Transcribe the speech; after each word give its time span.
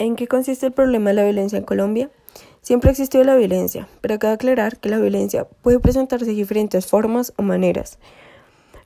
¿En 0.00 0.16
qué 0.16 0.26
consiste 0.26 0.64
el 0.64 0.72
problema 0.72 1.10
de 1.10 1.16
la 1.16 1.24
violencia 1.24 1.58
en 1.58 1.64
Colombia? 1.64 2.10
Siempre 2.62 2.90
existió 2.90 3.22
la 3.22 3.36
violencia, 3.36 3.86
pero 4.00 4.18
cabe 4.18 4.32
aclarar 4.32 4.78
que 4.78 4.88
la 4.88 4.98
violencia 4.98 5.44
puede 5.44 5.78
presentarse 5.78 6.24
de 6.24 6.32
diferentes 6.32 6.86
formas 6.86 7.34
o 7.36 7.42
maneras. 7.42 7.98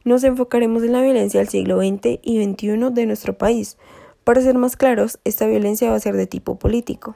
Nos 0.03 0.24
enfocaremos 0.24 0.82
en 0.82 0.92
la 0.92 1.03
violencia 1.03 1.38
del 1.38 1.48
siglo 1.48 1.79
XX 1.79 2.19
y 2.21 2.42
XXI 2.42 2.90
de 2.90 3.06
nuestro 3.06 3.38
país. 3.38 3.77
Para 4.24 4.40
ser 4.40 4.58
más 4.58 4.77
claros, 4.77 5.21
esta 5.22 5.46
violencia 5.46 5.88
va 5.88 5.95
a 5.95 6.00
ser 6.00 6.17
de 6.17 6.27
tipo 6.27 6.58
político. 6.58 7.15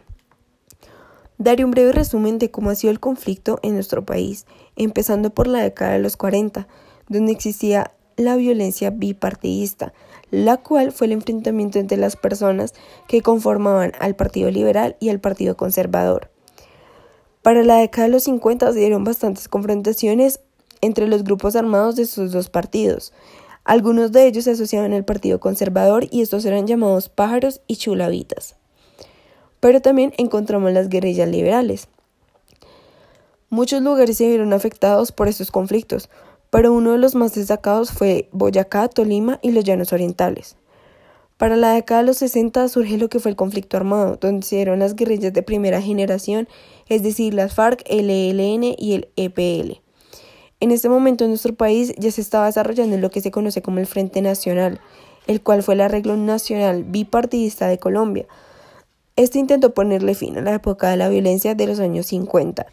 Daré 1.39 1.65
un 1.65 1.73
breve 1.73 1.91
resumen 1.91 2.39
de 2.39 2.53
cómo 2.53 2.71
ha 2.71 2.77
sido 2.77 2.93
el 2.93 3.01
conflicto 3.01 3.59
en 3.65 3.75
nuestro 3.75 4.07
país, 4.07 4.47
empezando 4.77 5.31
por 5.31 5.49
la 5.49 5.61
década 5.61 5.95
de 5.95 5.99
los 5.99 6.17
40, 6.17 6.69
donde 7.09 7.33
existía 7.33 7.91
la 8.17 8.37
violencia 8.37 8.91
bipartidista, 8.91 9.93
la 10.31 10.57
cual 10.59 10.93
fue 10.93 11.07
el 11.07 11.13
enfrentamiento 11.13 11.79
entre 11.79 11.99
las 11.99 12.17
personas 12.17 12.75
que 13.07 13.23
conformaban 13.23 13.93
al 13.99 14.17
Partido 14.17 14.51
Liberal 14.51 14.97
y 15.01 15.09
al 15.09 15.21
Partido 15.21 15.57
Conservador. 15.57 16.31
Para 17.43 17.63
la 17.63 17.77
década 17.77 18.09
de 18.09 18.13
los 18.13 18.25
50 18.25 18.73
se 18.73 18.79
dieron 18.79 19.05
bastantes 19.05 19.49
confrontaciones 19.49 20.41
entre 20.81 21.09
los 21.09 21.25
grupos 21.25 21.57
armados 21.57 21.97
de 21.97 22.03
estos 22.03 22.33
dos 22.33 22.51
partidos. 22.51 23.13
Algunos 23.65 24.13
de 24.13 24.27
ellos 24.27 24.45
se 24.45 24.53
asociaban 24.53 24.93
al 24.93 25.05
Partido 25.05 25.41
Conservador 25.41 26.07
y 26.11 26.23
estos 26.23 26.45
eran 26.45 26.67
llamados 26.67 27.09
pájaros 27.09 27.61
y 27.67 27.77
chulavitas. 27.77 28.57
Pero 29.61 29.81
también 29.81 30.13
encontramos 30.19 30.73
las 30.73 30.89
guerrillas 30.89 31.29
liberales. 31.29 31.89
Muchos 33.51 33.83
lugares 33.83 34.19
se 34.19 34.29
vieron 34.29 34.53
afectados 34.53 35.11
por 35.11 35.27
estos 35.27 35.51
conflictos, 35.51 36.11
pero 36.51 36.73
uno 36.73 36.93
de 36.93 36.99
los 36.99 37.15
más 37.15 37.35
destacados 37.35 37.93
fue 37.93 38.29
Boyacá, 38.33 38.89
Tolima 38.89 39.39
y 39.43 39.53
los 39.53 39.65
Llanos 39.65 39.93
Orientales. 39.93 40.57
Para 41.37 41.57
la 41.57 41.73
década 41.73 42.01
de 42.01 42.07
los 42.09 42.19
60 42.19 42.69
surge 42.69 42.99
lo 42.99 43.09
que 43.09 43.21
fue 43.21 43.31
el 43.31 43.37
conflicto 43.37 43.77
armado, 43.77 44.17
donde 44.17 44.45
se 44.45 44.57
dieron 44.57 44.81
las 44.81 44.97
guerrillas 44.97 45.33
de 45.33 45.43
primera 45.43 45.81
generación, 45.81 46.49
es 46.89 47.03
decir, 47.03 47.33
las 47.35 47.55
FARC, 47.55 47.85
el 47.87 48.11
ELN 48.11 48.75
y 48.77 48.95
el 48.95 49.09
EPL. 49.17 49.81
En 50.61 50.73
este 50.73 50.89
momento 50.89 51.25
en 51.25 51.31
nuestro 51.31 51.55
país 51.55 51.95
ya 51.97 52.11
se 52.11 52.21
estaba 52.21 52.47
desarrollando 52.47 52.97
lo 52.97 53.11
que 53.11 53.21
se 53.21 53.31
conoce 53.31 53.63
como 53.63 53.79
el 53.79 53.87
Frente 53.87 54.21
Nacional, 54.21 54.81
el 55.29 55.41
cual 55.41 55.63
fue 55.63 55.75
el 55.75 55.83
arreglo 55.83 56.17
nacional 56.17 56.83
bipartidista 56.83 57.69
de 57.69 57.79
Colombia. 57.79 58.27
Este 59.15 59.39
intentó 59.39 59.75
ponerle 59.75 60.17
fin 60.17 60.37
a 60.39 60.41
la 60.41 60.55
época 60.55 60.91
de 60.91 60.97
la 60.97 61.09
violencia 61.09 61.55
de 61.55 61.67
los 61.69 61.79
años 61.79 62.07
50 62.07 62.67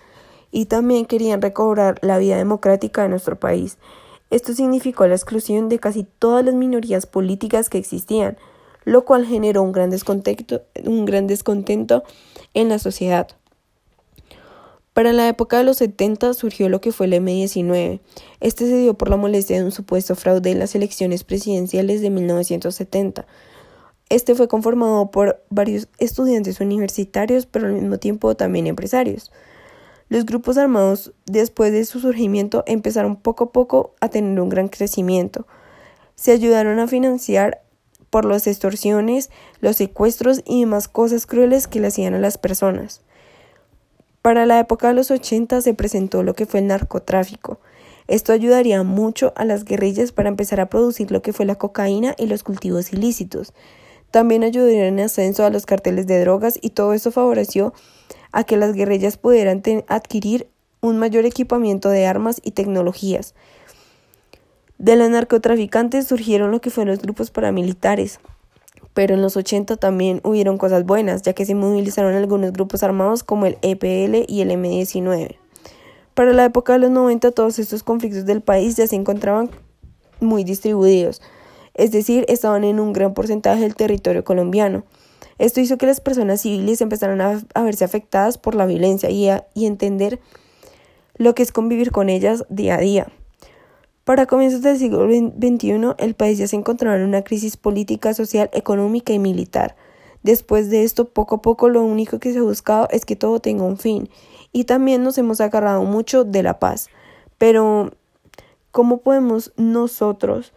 y 0.55 0.67
también 0.67 1.05
querían 1.05 1.41
recobrar 1.41 1.99
la 2.01 2.17
vida 2.17 2.37
democrática 2.37 3.01
de 3.03 3.09
nuestro 3.09 3.37
país. 3.37 3.77
Esto 4.29 4.53
significó 4.53 5.05
la 5.05 5.13
exclusión 5.13 5.67
de 5.67 5.79
casi 5.79 6.05
todas 6.17 6.45
las 6.45 6.55
minorías 6.55 7.05
políticas 7.05 7.69
que 7.69 7.77
existían, 7.77 8.37
lo 8.85 9.03
cual 9.03 9.25
generó 9.25 9.63
un 9.63 9.73
gran 9.73 9.89
descontento, 9.89 10.61
un 10.85 11.03
gran 11.03 11.27
descontento 11.27 12.03
en 12.53 12.69
la 12.69 12.79
sociedad. 12.79 13.27
Para 14.93 15.11
la 15.11 15.27
época 15.27 15.57
de 15.57 15.65
los 15.65 15.75
70 15.75 16.33
surgió 16.33 16.69
lo 16.69 16.79
que 16.79 16.93
fue 16.93 17.07
el 17.07 17.13
M19. 17.13 17.99
Este 18.39 18.65
se 18.65 18.77
dio 18.77 18.93
por 18.93 19.09
la 19.09 19.17
molestia 19.17 19.57
de 19.57 19.65
un 19.65 19.73
supuesto 19.73 20.15
fraude 20.15 20.51
en 20.51 20.59
las 20.59 20.73
elecciones 20.73 21.25
presidenciales 21.25 21.99
de 21.99 22.11
1970. 22.11 23.27
Este 24.07 24.35
fue 24.35 24.47
conformado 24.47 25.11
por 25.11 25.43
varios 25.49 25.89
estudiantes 25.97 26.61
universitarios, 26.61 27.45
pero 27.45 27.67
al 27.67 27.73
mismo 27.73 27.97
tiempo 27.97 28.35
también 28.35 28.67
empresarios. 28.67 29.33
Los 30.07 30.25
grupos 30.25 30.57
armados, 30.57 31.13
después 31.25 31.71
de 31.71 31.83
su 31.85 31.99
surgimiento, 31.99 32.63
empezaron 32.67 33.15
poco 33.15 33.45
a 33.45 33.51
poco 33.51 33.95
a 34.01 34.09
tener 34.09 34.39
un 34.39 34.49
gran 34.49 34.67
crecimiento. 34.67 35.47
Se 36.15 36.31
ayudaron 36.31 36.79
a 36.79 36.87
financiar 36.87 37.63
por 38.11 38.25
las 38.25 38.47
extorsiones, 38.47 39.31
los 39.59 39.77
secuestros 39.77 40.41
y 40.45 40.61
demás 40.61 40.87
cosas 40.87 41.25
crueles 41.25 41.67
que 41.67 41.79
le 41.79 41.87
hacían 41.87 42.13
a 42.13 42.19
las 42.19 42.37
personas. 42.37 43.01
Para 44.21 44.45
la 44.45 44.59
época 44.59 44.87
de 44.87 44.93
los 44.93 45.11
80 45.11 45.61
se 45.61 45.73
presentó 45.73 46.23
lo 46.23 46.33
que 46.33 46.45
fue 46.45 46.59
el 46.59 46.67
narcotráfico. 46.67 47.59
Esto 48.07 48.31
ayudaría 48.31 48.83
mucho 48.83 49.33
a 49.35 49.43
las 49.45 49.65
guerrillas 49.65 50.11
para 50.11 50.29
empezar 50.29 50.59
a 50.59 50.69
producir 50.69 51.11
lo 51.11 51.21
que 51.21 51.33
fue 51.33 51.45
la 51.45 51.55
cocaína 51.55 52.15
y 52.17 52.27
los 52.27 52.43
cultivos 52.43 52.93
ilícitos. 52.93 53.53
También 54.11 54.43
ayudaría 54.43 54.87
en 54.87 54.99
ascenso 54.99 55.43
a 55.43 55.49
los 55.49 55.65
carteles 55.65 56.07
de 56.07 56.21
drogas 56.21 56.57
y 56.61 56.69
todo 56.69 56.93
eso 56.93 57.11
favoreció 57.11 57.73
a 58.35 58.43
que 58.43 58.57
las 58.57 58.73
guerrillas 58.73 59.15
pudieran 59.15 59.63
adquirir 59.87 60.49
un 60.81 60.99
mayor 60.99 61.25
equipamiento 61.25 61.87
de 61.87 62.05
armas 62.05 62.41
y 62.43 62.51
tecnologías. 62.51 63.33
De 64.77 64.97
los 64.97 65.09
narcotraficantes 65.09 66.05
surgieron 66.05 66.51
lo 66.51 66.59
que 66.59 66.69
fueron 66.69 66.93
los 66.93 67.01
grupos 67.01 67.31
paramilitares, 67.31 68.19
pero 68.93 69.15
en 69.15 69.21
los 69.21 69.37
80 69.37 69.77
también 69.77 70.19
hubieron 70.25 70.57
cosas 70.57 70.85
buenas, 70.85 71.21
ya 71.21 71.31
que 71.31 71.45
se 71.45 71.55
movilizaron 71.55 72.13
algunos 72.13 72.51
grupos 72.51 72.83
armados 72.83 73.23
como 73.23 73.45
el 73.45 73.57
EPL 73.61 74.25
y 74.27 74.41
el 74.41 74.51
M19. 74.51 75.37
Para 76.13 76.33
la 76.33 76.43
época 76.43 76.73
de 76.73 76.79
los 76.79 76.91
90 76.91 77.31
todos 77.31 77.57
estos 77.57 77.83
conflictos 77.83 78.25
del 78.25 78.41
país 78.41 78.75
ya 78.75 78.85
se 78.85 78.97
encontraban 78.97 79.49
muy 80.19 80.43
distribuidos, 80.43 81.21
es 81.73 81.91
decir, 81.91 82.25
estaban 82.27 82.65
en 82.65 82.81
un 82.81 82.91
gran 82.91 83.13
porcentaje 83.13 83.61
del 83.61 83.75
territorio 83.75 84.25
colombiano. 84.25 84.83
Esto 85.37 85.59
hizo 85.59 85.77
que 85.77 85.85
las 85.85 85.99
personas 85.99 86.41
civiles 86.41 86.81
empezaran 86.81 87.19
a, 87.21 87.63
verse 87.63 87.83
afectadas 87.83 88.37
por 88.37 88.55
la 88.55 88.65
violencia 88.65 89.09
y, 89.09 89.27
y 89.53 89.65
entender 89.65 90.19
lo 91.17 91.35
que 91.35 91.43
es 91.43 91.51
convivir 91.51 91.91
con 91.91 92.09
ellas 92.09 92.45
día 92.49 92.75
a 92.75 92.79
día. 92.79 93.07
Para 94.05 94.27
comienzos 94.27 94.61
del 94.61 94.77
siglo 94.77 95.07
XXI, 95.07 95.95
el 95.97 96.13
país 96.13 96.37
ya 96.37 96.47
se 96.47 96.55
encontraba 96.55 96.95
en 96.95 97.03
una 97.03 97.23
crisis 97.23 97.57
política, 97.57 98.13
social, 98.13 98.49
económica 98.53 99.13
y 99.13 99.19
militar. 99.19 99.75
Después 100.21 100.69
de 100.69 100.83
esto, 100.83 101.05
poco 101.05 101.35
a 101.35 101.41
poco 101.41 101.69
lo 101.69 101.83
único 101.83 102.19
que 102.19 102.31
se 102.31 102.39
ha 102.39 102.43
buscado 102.43 102.87
es 102.91 103.03
que 103.03 103.15
todo 103.15 103.39
tenga 103.39 103.63
un 103.63 103.77
fin. 103.77 104.09
Y 104.51 104.65
también 104.65 105.03
nos 105.03 105.17
hemos 105.17 105.41
agarrado 105.41 105.83
mucho 105.83 106.23
de 106.23 106.43
la 106.43 106.59
paz. 106.59 106.89
Pero, 107.37 107.93
¿cómo 108.71 108.97
podemos 109.01 109.53
nosotros 109.57 110.53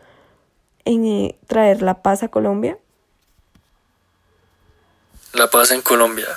eh, 0.84 1.36
traer 1.46 1.82
la 1.82 2.02
paz 2.02 2.22
a 2.22 2.28
Colombia? 2.28 2.78
La 5.38 5.48
paz 5.48 5.70
en 5.70 5.82
Colombia, 5.82 6.36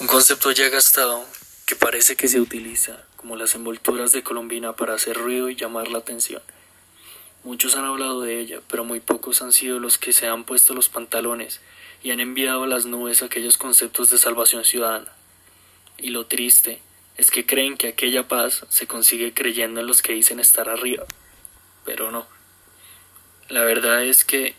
un 0.00 0.06
concepto 0.06 0.50
ya 0.50 0.68
gastado 0.68 1.24
que 1.64 1.76
parece 1.76 2.14
que 2.14 2.28
se 2.28 2.40
utiliza 2.40 3.02
como 3.16 3.36
las 3.36 3.54
envolturas 3.54 4.12
de 4.12 4.22
Colombina 4.22 4.76
para 4.76 4.92
hacer 4.92 5.16
ruido 5.16 5.48
y 5.48 5.56
llamar 5.56 5.88
la 5.88 5.96
atención. 5.96 6.42
Muchos 7.42 7.74
han 7.74 7.86
hablado 7.86 8.20
de 8.20 8.38
ella, 8.40 8.60
pero 8.68 8.84
muy 8.84 9.00
pocos 9.00 9.40
han 9.40 9.54
sido 9.54 9.80
los 9.80 9.96
que 9.96 10.12
se 10.12 10.26
han 10.28 10.44
puesto 10.44 10.74
los 10.74 10.90
pantalones 10.90 11.62
y 12.02 12.10
han 12.10 12.20
enviado 12.20 12.64
a 12.64 12.66
las 12.66 12.84
nubes 12.84 13.22
aquellos 13.22 13.56
conceptos 13.56 14.10
de 14.10 14.18
salvación 14.18 14.62
ciudadana. 14.66 15.10
Y 15.96 16.10
lo 16.10 16.26
triste 16.26 16.82
es 17.16 17.30
que 17.30 17.46
creen 17.46 17.78
que 17.78 17.88
aquella 17.88 18.28
paz 18.28 18.66
se 18.68 18.86
consigue 18.86 19.32
creyendo 19.32 19.80
en 19.80 19.86
los 19.86 20.02
que 20.02 20.12
dicen 20.12 20.38
estar 20.38 20.68
arriba, 20.68 21.06
pero 21.86 22.10
no. 22.10 22.26
La 23.48 23.64
verdad 23.64 24.04
es 24.04 24.22
que 24.22 24.54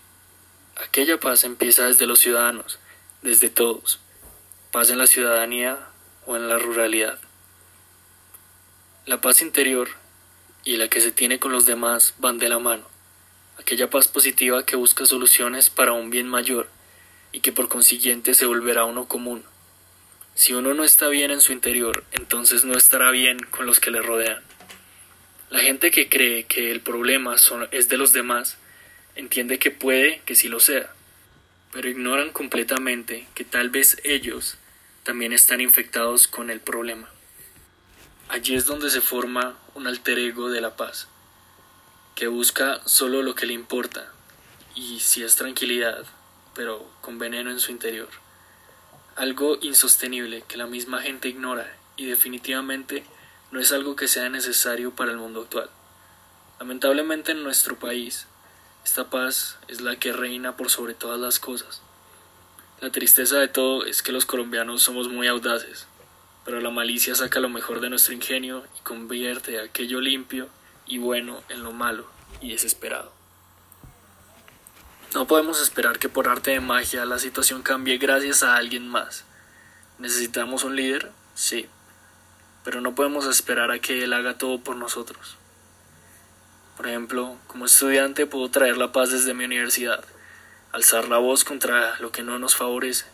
aquella 0.75 1.19
paz 1.19 1.43
empieza 1.43 1.85
desde 1.85 2.07
los 2.07 2.17
ciudadanos, 2.17 2.79
desde 3.25 3.49
todos, 3.49 3.99
paz 4.71 4.91
en 4.91 4.99
la 4.99 5.07
ciudadanía 5.07 5.79
o 6.27 6.35
en 6.35 6.47
la 6.47 6.59
ruralidad. 6.59 7.19
La 9.07 9.19
paz 9.19 9.41
interior 9.41 9.89
y 10.63 10.77
la 10.77 10.89
que 10.89 11.01
se 11.01 11.11
tiene 11.11 11.39
con 11.39 11.51
los 11.51 11.65
demás 11.65 12.13
van 12.19 12.37
de 12.37 12.49
la 12.49 12.59
mano, 12.59 12.87
aquella 13.59 13.89
paz 13.89 14.07
positiva 14.07 14.63
que 14.63 14.75
busca 14.75 15.07
soluciones 15.07 15.71
para 15.71 15.93
un 15.93 16.11
bien 16.11 16.27
mayor 16.27 16.69
y 17.31 17.39
que 17.39 17.51
por 17.51 17.67
consiguiente 17.67 18.35
se 18.35 18.45
volverá 18.45 18.85
uno 18.85 19.07
común. 19.07 19.43
Si 20.35 20.53
uno 20.53 20.75
no 20.75 20.83
está 20.83 21.07
bien 21.07 21.31
en 21.31 21.41
su 21.41 21.51
interior, 21.51 22.03
entonces 22.11 22.63
no 22.63 22.77
estará 22.77 23.09
bien 23.09 23.39
con 23.49 23.65
los 23.65 23.79
que 23.79 23.89
le 23.89 24.03
rodean. 24.03 24.43
La 25.49 25.61
gente 25.61 25.89
que 25.89 26.09
cree 26.09 26.43
que 26.43 26.71
el 26.71 26.81
problema 26.81 27.35
es 27.71 27.89
de 27.89 27.97
los 27.97 28.13
demás, 28.13 28.57
entiende 29.15 29.57
que 29.57 29.71
puede 29.71 30.21
que 30.25 30.35
sí 30.35 30.47
lo 30.47 30.59
sea, 30.59 30.93
pero 31.75 31.89
ignoran 31.89 32.31
completamente 32.31 33.27
que 33.35 33.43
tal 33.43 33.69
vez 33.69 33.97
ellos 34.05 34.55
también 35.03 35.33
están 35.33 35.59
infectados 35.59 36.25
con 36.25 36.49
el 36.49 36.61
problema. 36.61 37.09
Allí 38.29 38.55
es 38.55 38.65
donde 38.65 38.89
se 38.89 39.01
forma 39.01 39.57
un 39.73 39.85
alter 39.85 40.17
ego 40.17 40.49
de 40.49 40.61
la 40.61 40.77
paz, 40.77 41.09
que 42.15 42.27
busca 42.27 42.79
solo 42.85 43.21
lo 43.23 43.35
que 43.35 43.45
le 43.45 43.51
importa, 43.51 44.09
y 44.73 45.01
si 45.01 45.21
es 45.21 45.35
tranquilidad, 45.35 46.05
pero 46.53 46.89
con 47.01 47.19
veneno 47.19 47.51
en 47.51 47.59
su 47.59 47.71
interior. 47.71 48.07
Algo 49.17 49.57
insostenible 49.61 50.45
que 50.47 50.55
la 50.55 50.67
misma 50.67 51.01
gente 51.01 51.27
ignora 51.27 51.75
y 51.97 52.05
definitivamente 52.05 53.03
no 53.51 53.59
es 53.59 53.73
algo 53.73 53.97
que 53.97 54.07
sea 54.07 54.29
necesario 54.29 54.95
para 54.95 55.11
el 55.11 55.17
mundo 55.17 55.41
actual. 55.41 55.69
Lamentablemente 56.57 57.33
en 57.33 57.43
nuestro 57.43 57.77
país 57.77 58.27
esta 58.85 59.09
paz 59.09 59.57
es 59.67 59.81
la 59.81 59.95
que 59.95 60.13
reina 60.13 60.55
por 60.55 60.69
sobre 60.69 60.93
todas 60.93 61.19
las 61.19 61.39
cosas. 61.39 61.81
La 62.81 62.91
tristeza 62.91 63.39
de 63.39 63.47
todo 63.47 63.83
es 63.83 64.03
que 64.03 64.11
los 64.11 64.27
colombianos 64.27 64.83
somos 64.83 65.09
muy 65.09 65.27
audaces, 65.27 65.87
pero 66.45 66.61
la 66.61 66.69
malicia 66.69 67.15
saca 67.15 67.39
lo 67.39 67.49
mejor 67.49 67.81
de 67.81 67.89
nuestro 67.89 68.13
ingenio 68.13 68.63
y 68.77 68.83
convierte 68.83 69.59
aquello 69.59 69.99
limpio 70.01 70.49
y 70.85 70.99
bueno 70.99 71.41
en 71.49 71.63
lo 71.63 71.73
malo 71.73 72.05
y 72.41 72.51
desesperado. 72.51 73.11
No 75.15 75.25
podemos 75.25 75.59
esperar 75.59 75.97
que 75.97 76.07
por 76.07 76.27
arte 76.27 76.51
de 76.51 76.59
magia 76.59 77.05
la 77.05 77.17
situación 77.17 77.63
cambie 77.63 77.97
gracias 77.97 78.43
a 78.43 78.55
alguien 78.55 78.87
más. 78.87 79.25
¿Necesitamos 79.97 80.63
un 80.63 80.75
líder? 80.75 81.11
Sí. 81.33 81.67
Pero 82.63 82.81
no 82.81 82.93
podemos 82.93 83.25
esperar 83.25 83.71
a 83.71 83.79
que 83.79 84.03
él 84.03 84.13
haga 84.13 84.37
todo 84.37 84.59
por 84.59 84.75
nosotros. 84.75 85.37
Por 86.77 86.87
ejemplo, 86.87 87.37
como 87.47 87.65
estudiante 87.65 88.25
puedo 88.25 88.49
traer 88.49 88.77
la 88.77 88.91
paz 88.91 89.11
desde 89.11 89.33
mi 89.33 89.45
universidad, 89.45 90.03
alzar 90.71 91.07
la 91.07 91.17
voz 91.17 91.43
contra 91.43 91.97
lo 91.99 92.11
que 92.11 92.21
no 92.21 92.37
nos 92.37 92.55
favorece. 92.55 93.05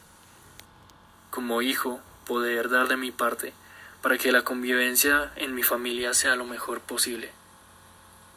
Como 1.30 1.62
hijo, 1.62 2.02
poder 2.26 2.70
dar 2.70 2.88
de 2.88 2.98
mi 2.98 3.12
parte 3.12 3.54
para 4.02 4.18
que 4.18 4.32
la 4.32 4.44
convivencia 4.44 5.32
en 5.36 5.54
mi 5.54 5.62
familia 5.62 6.14
sea 6.14 6.36
lo 6.36 6.46
mejor 6.46 6.82
posible. 6.82 7.32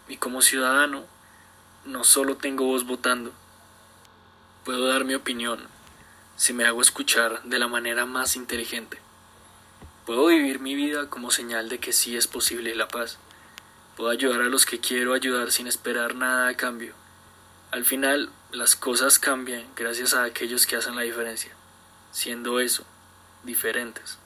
Y 0.09 0.19
como 0.19 0.43
ciudadano, 0.43 1.07
no 1.87 2.05
solo 2.05 2.37
tengo 2.37 2.67
voz 2.67 2.85
votando, 2.85 3.33
puedo 4.65 4.89
dar 4.89 5.05
mi 5.05 5.15
opinión 5.15 5.61
si 6.37 6.53
me 6.53 6.65
hago 6.65 6.83
escuchar 6.83 7.43
de 7.45 7.59
la 7.59 7.69
manera 7.69 8.05
más 8.05 8.37
inteligente. 8.37 8.99
Puedo 10.05 10.27
vivir 10.27 10.61
mi 10.61 10.75
vida 10.75 11.09
como 11.09 11.31
señal 11.31 11.69
de 11.69 11.79
que 11.79 11.93
sí 11.93 12.17
es 12.17 12.27
posible 12.27 12.75
la 12.75 12.89
paz. 12.89 13.19
Puedo 13.97 14.11
ayudar 14.11 14.43
a 14.43 14.49
los 14.49 14.67
que 14.67 14.81
quiero 14.81 15.15
ayudar 15.15 15.53
sin 15.53 15.67
esperar 15.67 16.17
nada 16.17 16.49
a 16.49 16.57
cambio. 16.57 16.95
Al 17.71 17.85
final, 17.85 18.31
las 18.51 18.75
cosas 18.75 19.19
cambian 19.19 19.65
gracias 19.77 20.15
a 20.15 20.25
aquellos 20.25 20.67
que 20.67 20.77
hacen 20.77 20.97
la 20.97 21.03
diferencia, 21.03 21.53
siendo 22.11 22.59
eso, 22.59 22.85
diferentes. 23.45 24.19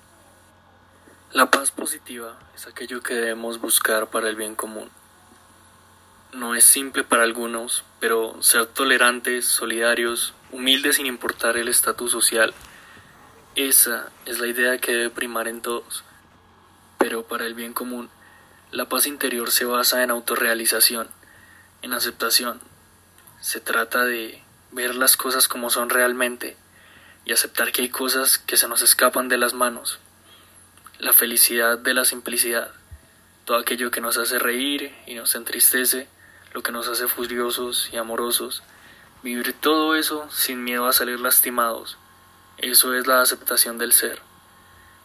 La 1.33 1.51
paz 1.51 1.71
positiva 1.71 2.39
es 2.57 2.67
aquello 2.67 3.03
que 3.03 3.15
debemos 3.15 3.61
buscar 3.61 4.09
para 4.09 4.31
el 4.31 4.37
bien 4.37 4.55
común. 4.55 4.91
No 6.33 6.55
es 6.55 6.65
simple 6.65 7.05
para 7.05 7.23
algunos, 7.23 7.85
pero 8.01 8.43
ser 8.43 8.67
tolerantes, 8.67 9.45
solidarios, 9.47 10.33
humildes 10.51 10.97
sin 10.97 11.07
importar 11.07 11.59
el 11.59 11.69
estatus 11.69 12.11
social, 12.11 12.55
esa 13.55 14.11
es 14.25 14.39
la 14.39 14.47
idea 14.47 14.79
que 14.79 14.93
debe 14.93 15.11
primar 15.11 15.49
en 15.49 15.61
todos. 15.61 16.05
Pero 16.97 17.25
para 17.25 17.45
el 17.45 17.55
bien 17.55 17.73
común, 17.73 18.09
la 18.71 18.89
paz 18.89 19.07
interior 19.07 19.51
se 19.51 19.65
basa 19.65 20.03
en 20.03 20.11
autorrealización, 20.11 21.09
en 21.83 21.93
aceptación. 21.93 22.61
Se 23.41 23.61
trata 23.61 24.05
de 24.05 24.43
ver 24.73 24.95
las 24.95 25.17
cosas 25.17 25.49
como 25.49 25.71
son 25.71 25.91
realmente 25.91 26.57
y 27.25 27.33
aceptar 27.33 27.73
que 27.73 27.83
hay 27.83 27.89
cosas 27.89 28.39
que 28.39 28.57
se 28.57 28.69
nos 28.69 28.83
escapan 28.83 29.29
de 29.29 29.39
las 29.39 29.55
manos 29.55 29.99
la 30.99 31.13
felicidad 31.13 31.79
de 31.79 31.95
la 31.95 32.05
simplicidad, 32.05 32.73
todo 33.45 33.57
aquello 33.57 33.91
que 33.91 34.01
nos 34.01 34.19
hace 34.19 34.39
reír 34.39 34.93
y 35.07 35.15
nos 35.15 35.35
entristece, 35.37 36.09
lo 36.53 36.63
que 36.63 36.73
nos 36.73 36.89
hace 36.89 37.07
furiosos 37.07 37.89
y 37.93 37.97
amorosos, 37.97 38.65
vivir 39.23 39.53
todo 39.53 39.95
eso 39.95 40.29
sin 40.33 40.65
miedo 40.65 40.87
a 40.87 40.93
salir 40.93 41.21
lastimados, 41.21 41.99
eso 42.59 42.95
es 42.95 43.07
la 43.07 43.21
aceptación 43.21 43.79
del 43.79 43.93
ser. 43.93 44.28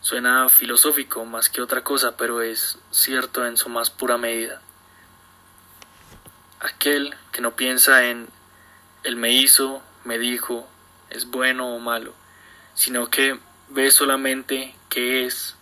Suena 0.04 0.50
filosófico 0.50 1.24
más 1.24 1.48
que 1.48 1.62
otra 1.62 1.82
cosa, 1.82 2.18
pero 2.18 2.42
es 2.42 2.78
cierto 2.92 3.48
en 3.48 3.56
su 3.56 3.70
más 3.70 3.90
pura 3.90 4.18
medida. 4.18 4.60
Aquel 6.60 7.16
que 7.32 7.40
no 7.40 7.56
piensa 7.56 8.04
en 8.04 8.28
él 9.04 9.16
me 9.16 9.32
hizo, 9.32 9.82
me 10.04 10.20
dijo, 10.20 10.68
es 11.10 11.28
bueno 11.28 11.74
o 11.74 11.80
malo, 11.80 12.14
sino 12.74 13.10
que 13.10 13.40
ve 13.70 13.92
solamente 13.92 14.76
qué 14.90 15.26
es 15.26 15.56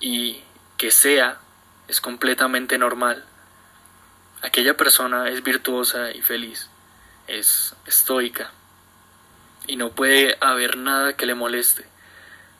y 0.00 0.42
que 0.78 0.90
sea 0.90 1.38
es 1.86 2.00
completamente 2.00 2.78
normal. 2.78 3.26
Aquella 4.40 4.74
persona 4.74 5.28
es 5.28 5.42
virtuosa 5.42 6.12
y 6.12 6.22
feliz, 6.22 6.70
es 7.26 7.76
estoica 7.84 8.52
y 9.66 9.76
no 9.76 9.90
puede 9.90 10.38
haber 10.40 10.78
nada 10.78 11.14
que 11.14 11.26
le 11.26 11.34
moleste, 11.34 11.86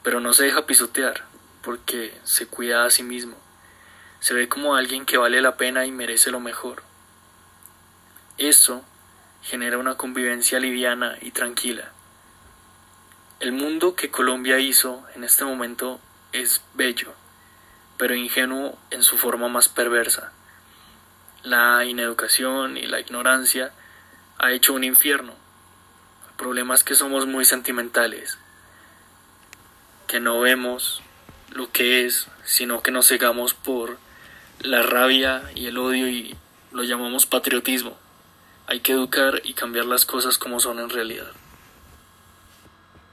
pero 0.05 0.21
no 0.21 0.33
se 0.33 0.45
deja 0.45 0.67
pisotear 0.67 1.25
porque 1.63 2.17
se 2.23 2.47
cuida 2.47 2.85
a 2.85 2.91
sí 2.91 3.03
mismo. 3.03 3.37
Se 4.21 4.33
ve 4.33 4.49
como 4.49 4.77
alguien 4.77 5.05
que 5.05 5.19
vale 5.19 5.43
la 5.43 5.57
pena 5.57 5.85
y 5.85 5.91
merece 5.91 6.31
lo 6.31 6.39
mejor. 6.39 6.85
Eso 8.39 8.85
genera 9.43 9.79
una 9.79 9.97
convivencia 9.97 10.61
liviana 10.61 11.19
y 11.21 11.33
tranquila. 11.33 11.91
El 13.41 13.51
mundo 13.51 13.97
que 13.97 14.13
Colombia 14.13 14.61
hizo 14.61 15.05
en 15.17 15.25
este 15.25 15.45
momento 15.45 15.99
es 16.31 16.63
bello 16.75 17.15
pero 17.97 18.15
ingenuo 18.15 18.79
en 18.91 19.03
su 19.03 19.19
forma 19.19 19.49
más 19.49 19.69
perversa. 19.69 20.33
La 21.43 21.85
ineducación 21.85 22.77
y 22.77 22.87
la 22.87 23.01
ignorancia 23.01 23.73
ha 24.39 24.53
hecho 24.53 24.75
un 24.75 24.85
infierno. 24.85 25.35
El 26.29 26.35
problema 26.37 26.75
es 26.75 26.83
que 26.83 26.95
somos 26.95 27.27
muy 27.27 27.45
sentimentales, 27.45 28.39
que 30.15 30.21
no 30.21 30.39
vemos 30.39 31.03
lo 31.57 31.73
que 31.73 32.07
es, 32.07 32.29
sino 32.45 32.85
que 32.85 32.93
nos 32.93 33.09
cegamos 33.09 33.53
por 33.53 33.99
la 34.61 34.81
rabia 34.81 35.43
y 35.57 35.67
el 35.67 35.77
odio 35.77 36.09
y 36.09 36.37
lo 36.71 36.85
llamamos 36.85 37.27
patriotismo. 37.27 37.99
Hay 38.69 38.79
que 38.79 38.93
educar 38.93 39.41
y 39.43 39.55
cambiar 39.55 39.87
las 39.87 40.07
cosas 40.07 40.39
como 40.39 40.61
son 40.61 40.79
en 40.79 40.89
realidad. 40.89 41.33